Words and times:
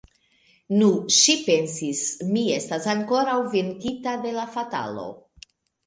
Nu, 0.79 0.87
ŝi 1.17 1.35
pensis, 1.49 2.01
mi 2.31 2.47
estas 2.57 2.91
ankoraŭ 2.97 3.39
venkita 3.55 4.19
de 4.27 4.37
la 4.41 4.51
fatalo. 4.59 5.11